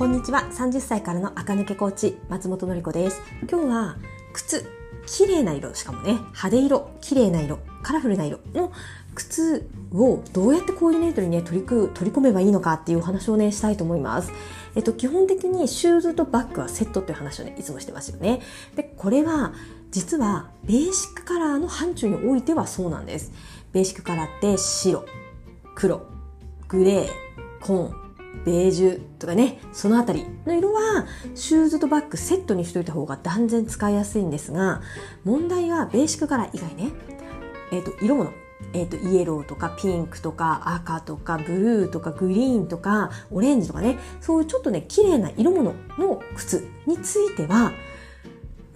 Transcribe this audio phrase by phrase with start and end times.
[0.00, 0.48] こんにちは。
[0.50, 3.20] 30歳からの赤抜けコーチ松本のり子です。
[3.46, 3.96] 今日は
[4.32, 4.64] 靴
[5.06, 8.72] 綺麗な色しかもね派手色綺麗な色カラフルな色の
[9.14, 14.32] 靴をどうやってコーディネートにね取り取り込めばいいのかっていうお話をねしたいと思います。
[14.74, 18.40] えっと基本的にシューズとバッグはセットっていう話をねいつもしてますよね。
[18.76, 19.52] でこれは
[19.90, 23.32] 実はベーシックカラーの範疇においてはそうなんです。
[23.74, 25.04] ベーシックカラーって白
[25.74, 26.00] 黒
[26.68, 27.08] グレー
[27.60, 27.94] 紺
[28.44, 34.80] ベージュとかね、そのあたりの色はシューズとバッグセットにしといた方が断然使いやすいんですが、
[35.24, 36.92] 問題はベーシックカラー以外ね、
[37.72, 38.32] えっ、ー、と、色物。
[38.72, 47.72] えっ、ー、と、イエローとかピンクとか赤とかブルーとかグリーンとかオレンジとかね、そういうちょっとね、綺麗な色物の靴については、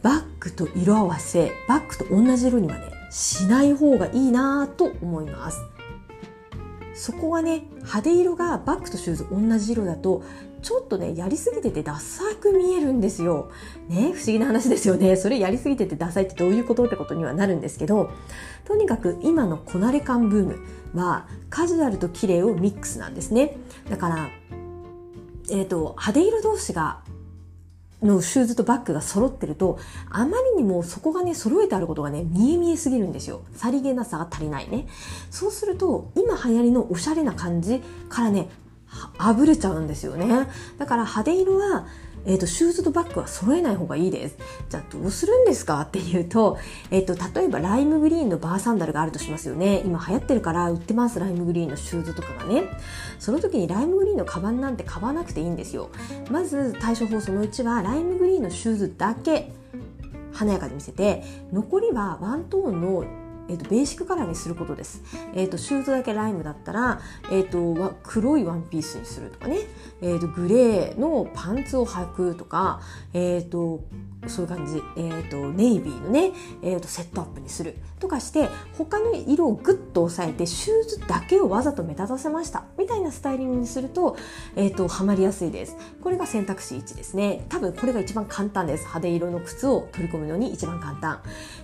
[0.02, 5.73] バッグと色合わせ、バッグと同じ色にはね、しない方がいいなぁと思います。
[6.94, 10.22] そこはね派手色がバッグとシューズ同じ色だと
[10.62, 13.50] ちょっとねやりすぎててダサく見えるんですよ。
[13.88, 15.16] ね不思議な話ですよね。
[15.16, 18.10] それやりすぎててダサいってどういうことってことにはなるんですけど
[18.64, 20.66] とにかく今のこなれ感ブーム
[20.98, 23.56] はカジュアルと綺麗をミックスなんですね。
[23.90, 24.28] だから
[25.50, 27.03] えーと派手色同士が
[28.04, 29.78] のシューズとバッグが揃ってると、
[30.10, 33.42] あまりにもそこがね、揃えてあることがね、見え見えすぎるんですよ。
[33.56, 34.86] さりげなさが足りないね。
[35.30, 38.48] そうすると、今流行りのおしゃれな感じからね、
[39.18, 40.48] あぶれちゃうんですよね。
[40.78, 41.86] だから派手色は、
[42.26, 44.38] えーと、シューズとバッグは揃えない方がいいです。
[44.68, 46.58] じゃあどうするんですかっていうと,、
[46.90, 49.82] えーと、例えばライムグリーンのバーサンダルがあるとしますよね。
[49.84, 52.64] 今流行ってるから売ってますライムグリーンのシューズとかがね。
[53.18, 55.90] その時にライムグリーンのカバンなんて買わなくていいんですよ。
[56.30, 59.52] まず対処法その1はライムグリーンのシューズだけ
[60.32, 61.22] 華やかに見せて
[61.52, 63.04] 残りはワントーンの
[63.48, 65.02] えーと、ベーシックカラーにすることです。
[65.34, 67.00] えーと、シューズだけライムだったら、
[67.30, 69.58] えーと、黒いワンピースにするとかね、
[70.00, 72.80] えー、とグレーのパンツを履くとか、
[73.12, 73.84] えー、と
[74.28, 76.32] そういう感じ、えー、とネイビーのね、
[76.62, 82.64] えー、とセットアップにするとかして他の色をグッと押さえてシューズだけをわざと目立たせました。
[82.78, 84.16] みたいなスタイリングにすると,、
[84.56, 85.76] えー、とはまりやすいです。
[86.02, 87.46] これが選択肢1ですね。
[87.48, 88.80] 多分これが一番簡単です。
[88.80, 91.20] 派手色の靴を取り込むのに一番簡単。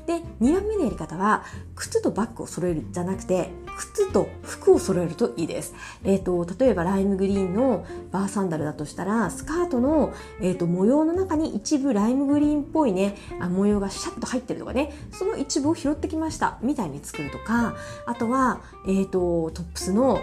[0.06, 1.44] で2番目のやり方は
[1.75, 3.50] 靴とバッグを揃えるじゃなくて
[3.81, 5.75] 靴と服を揃えるといいです。
[6.04, 17.75] えっ、ー、と、例えばライムグリーンのバーサンダルだとしたら、スカートの、えーと、模様の中に一部ライムグリーンっぽいね、あ模様がシャッと入ってるとかね、その一部を拾ってきましたみたいに作るとか、
[18.06, 20.20] あとは、えっ、ー、と、トップスの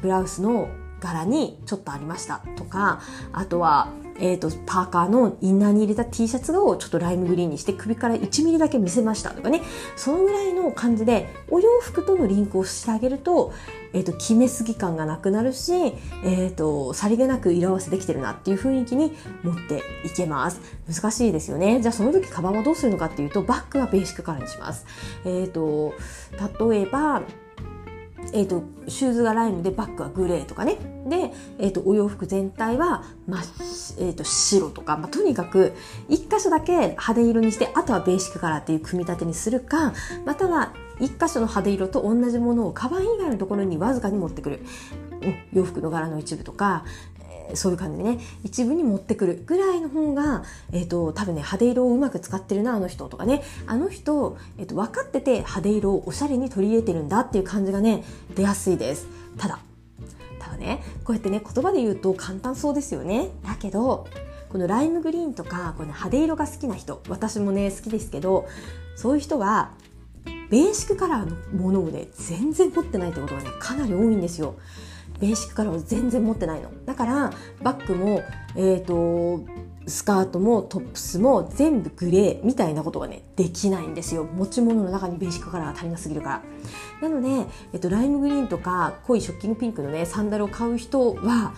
[0.00, 0.68] ブラウスの
[1.02, 2.42] 柄にちょっとありました。
[2.56, 3.00] とか、
[3.32, 9.30] あとは、えーと、パーカーのインナーに入れた T シャツをちょっとライムグリーンにして首から1ミリだけ見せました。
[9.30, 9.62] とかね。
[9.96, 13.52] そのぐらいの感じでお洋服とのリンクをしてあげると,、
[13.92, 15.72] えーと、決めすぎ感がなくなるし、
[16.24, 20.60] えーと、さりげなく色合わせできてるなっていう雰囲気に持っていけます。
[20.88, 21.80] 難しいですよね。
[21.80, 24.86] じゃあその時カバンはどうするのかっていうとバッグはベーシックカラーにします、
[25.24, 25.94] えー、と
[26.70, 27.22] 例えば
[28.32, 30.76] えーと、シューズがライムでバッグはグレーとかね。
[31.06, 33.38] で、えーと、お洋服全体は、ま
[33.98, 35.74] えーと、白とか、まあ、とにかく
[36.08, 39.92] 1箇所だけ派手色にしてあとはベーシックカラーっていう組み立てにするか
[40.24, 44.60] または1箇所の派手色と同じものをカバン以外のところにわずかに持ってくる、
[45.20, 46.84] うん、洋服の柄の一部とか、
[47.54, 48.18] そういう感じでね。
[48.44, 53.42] 一部に持ってくるぐらいの方が、えーと、多分ね派手色をうまく使ってるなあの人とかね。
[53.66, 58.04] あの人、えーと、分かってて派手色をおしゃれに取り入れてるんだっていう感じがね
[58.34, 59.06] 出やすいです。
[59.38, 59.58] ただ
[60.38, 63.30] ただねこうやってね言葉で言うと簡単そうですよね。
[63.44, 64.06] だけど
[64.50, 68.46] このライムグリーンとかこの派手色が好きな人私もね好きですけど
[68.96, 69.70] そういう人は
[70.50, 74.56] ベーシックカラーのものをね全然持ってないってことがねかなり多いんですよ。
[75.22, 76.70] ベーシックカラーを全然持ってないの。
[76.84, 78.22] だからバッグも
[78.56, 79.46] えっ、ー、と
[79.86, 84.24] スカートもトップスも全部グレーみたいなことがねできないんですよ。
[84.24, 86.42] 持ち物の中にベーシックカラーが足りなすぎるか
[87.00, 87.08] ら。
[87.08, 91.54] なので、えっと、ライムグリーンとか濃いショッキングピンクのねサンダルを買う人は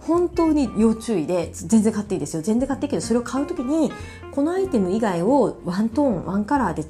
[0.00, 2.40] 本当に要注意で全然買っていいですよ。
[2.40, 3.92] 全然買っていいけどそれを買う時に
[4.30, 6.86] このアイテム以外をワントーンワンカラーで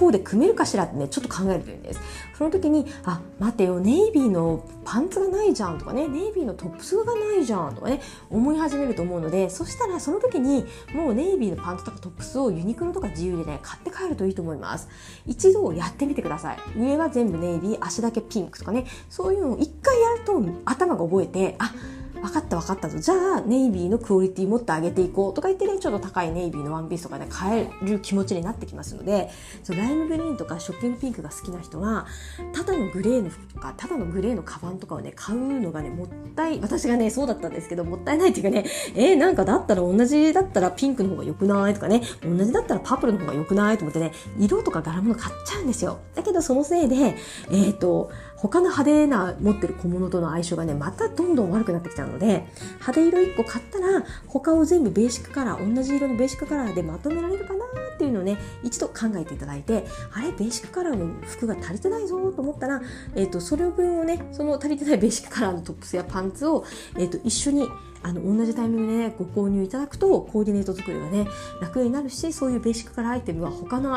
[0.00, 2.00] こうで組めるかしらってねちょっと考えるというんです。
[2.38, 8.00] その時にあ待てよネイビーのパンツがないじゃんとかねネイビーのトップスがないじゃんとかね
[8.30, 10.64] 思い始めると思うのでそしたらその時に
[10.94, 14.88] もうネイビーのパンツとかトップスをユニクロとか自由でね買って帰るといいと思います。
[15.26, 16.58] 一度やってみてください。
[16.78, 21.74] 上は全部ネイビー足だけピンクとかねそういうのを一回やると頭が覚えてあ
[22.20, 22.98] 分かった分かったと。
[22.98, 29.30] じゃあ、ネイビーのクオリティもっと上げていこうとか言ってね、ちょっと高いネイビーのワンピースとかね、買える気持ちになってきますので、
[29.62, 32.06] そライムグリーンとかショッキングピンクが好きな人は、
[32.52, 38.64] ただのグレーの服とか、ただのグレーのカバンとかをね、買うのがね、もったい、私がね、そうだったんですけど、もったいないっていうかね、
[38.94, 45.98] えー、なんかだったら同じだったらピンクの方が良くないとかね、同じだったらパープルの方が良くないと思ってね、色とか柄物買っちゃうんですよ。
[46.14, 52.46] だけどそのせいで、えっ、ー、と、他の派手な持ってる小物との相性がね、またどんどん悪くなってきちゃうので、
[52.80, 57.64] 派手色1個買ったら、他を全部ベーシックカラー、同じ色のベーシックカラーでまとめられるかな
[57.94, 59.84] っていうのをね、一度考えていただいて、
[60.14, 62.80] あれ、ベーシックカラーの服が足りてないぞと思ったら、
[63.14, 66.64] えっ、ー、と、それ分をね、その足りてないベーシックカラーのトップスやパンツを、
[66.96, 67.68] えっ、ー、と、一緒に
[68.02, 71.26] あの同じタイミングでねご購入いただくとコーディネート作りがね
[71.60, 73.94] 楽になるしそういうベーシックカラーアイテムは他の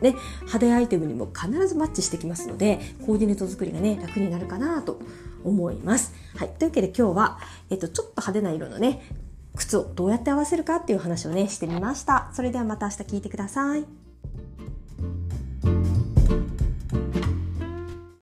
[0.00, 5.00] ね、派手アイテムにも必ずマッチしてきますので、コーディネート作りがね、楽になるかなと
[5.44, 6.14] 思います。
[6.36, 6.48] はい。
[6.48, 7.38] というわけで今日は、
[7.70, 9.02] えっと、ちょっと派手な色のね、
[9.56, 12.30] 靴をどうやって合わせるかっていう話をね、してみました。
[12.32, 14.09] それではまた明日聞いてください。